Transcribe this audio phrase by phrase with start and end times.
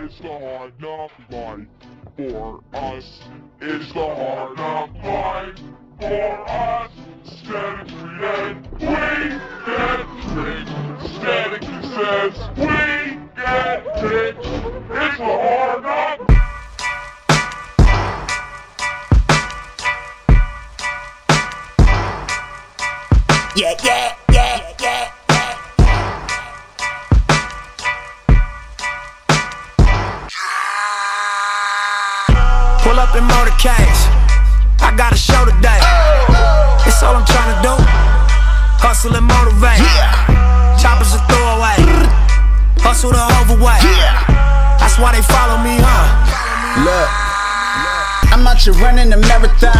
[0.00, 1.66] It's the hard knock life
[2.16, 3.20] for us.
[3.60, 5.58] It's the hard knock life
[5.98, 6.92] for us.
[7.24, 8.86] Static treated, we
[9.66, 10.70] get tricked.
[11.16, 14.46] Static says, we get picked.
[14.46, 16.20] It's the hard knock
[23.56, 25.17] yeah, yeah, yeah, yeah.
[32.98, 34.10] Pull up in motorcades.
[34.82, 35.78] I got a show today.
[36.82, 37.74] It's all I'm trying to do.
[38.82, 39.78] Hustle and motivate.
[40.82, 41.78] Choppers a throwaway.
[42.82, 43.86] Hustle the overweight.
[44.82, 46.10] That's why they follow me, huh?
[46.82, 49.78] Look, I'm out here running a marathon.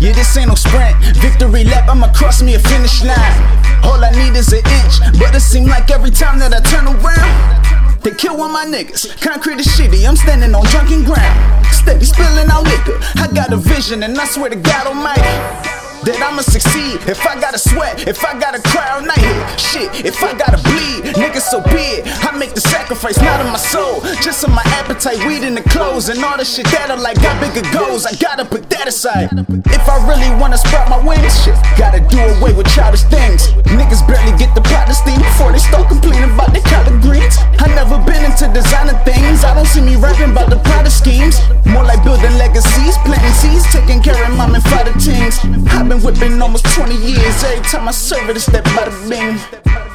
[0.00, 0.96] Yeah, this ain't no sprint.
[1.20, 3.36] Victory lap, I'ma cross me a finish line.
[3.84, 6.88] All I need is an inch, but it seem like every time that I turn
[6.88, 9.20] around, they kill one of my niggas.
[9.20, 11.59] Concrete is shitty, I'm standing on drunken ground.
[11.80, 12.98] Steady spilling out liquor.
[13.16, 17.00] I got a vision, and I swear to God Almighty that I'ma succeed.
[17.08, 19.20] If I gotta sweat, if I gotta cry all night,
[19.60, 22.08] shit, if I gotta bleed, nigga, so be it.
[22.24, 25.64] I make the sacrifice, not in my soul, just in my appetite, weed in the
[25.72, 28.06] clothes, and all the shit that I like got bigger goals.
[28.06, 29.28] I gotta put that aside.
[29.68, 33.52] If I really wanna sprout my wings, shit, gotta do away with childish things.
[33.72, 37.36] Niggas barely get the plot to steam before they start complaining about the collard greens.
[37.60, 39.44] I never been into designer things.
[39.44, 40.59] I don't see me rapping about the
[40.90, 41.38] schemes.
[41.66, 45.38] More like building legacies, planting seeds, taking care of mom and father things.
[45.70, 47.44] I've been whipping almost 20 years.
[47.44, 49.38] Every time I serve it, it's that bada bing.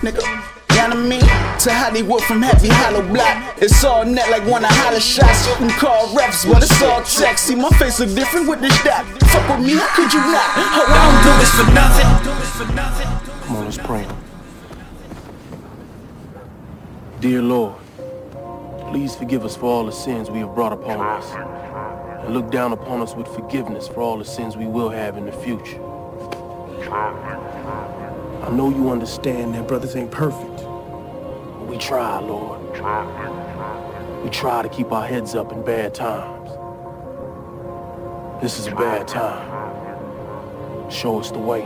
[0.01, 0.23] Nigga,
[0.75, 1.27] you know what I mean?
[1.66, 3.57] To Hollywood from Happy Hollow Block.
[3.61, 5.47] It's all net like one of holler shots.
[5.47, 7.45] You can call reps, but it's all text.
[7.47, 9.05] See, my face look different with this dot.
[9.31, 10.49] Fuck with me, how could you not?
[10.57, 13.05] Oh, I don't do this for nothing.
[13.45, 14.05] Come on, let's pray.
[17.21, 17.75] Dear Lord,
[18.95, 21.29] please forgive us for all the sins we have brought upon us.
[22.23, 25.25] And look down upon us with forgiveness for all the sins we will have in
[25.25, 25.83] the future.
[28.41, 30.56] I know you understand that brothers ain't perfect.
[30.59, 32.61] But we try, Lord.
[34.23, 36.51] We try to keep our heads up in bad times.
[38.41, 40.89] This is a bad time.
[40.89, 41.63] Show us the way.